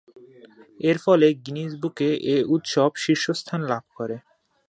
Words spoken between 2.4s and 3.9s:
উৎসব শীর্ষস্থান লাভ